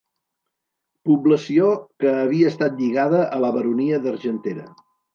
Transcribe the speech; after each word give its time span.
Població 1.09 1.69
que 2.05 2.15
havia 2.23 2.49
estat 2.55 2.83
lligada 2.83 3.23
a 3.39 3.43
la 3.47 3.55
baronia 3.61 4.05
d'Argentera. 4.09 4.71